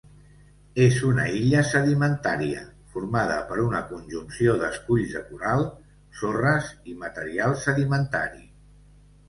[0.85, 2.63] És una illa sedimentària,
[2.95, 5.63] formada per una conjunció d'esculls de coral,
[6.23, 8.47] sorres i material sedimentari.